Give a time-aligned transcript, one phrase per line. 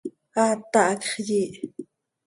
[0.43, 1.51] Aata, hacx yiih.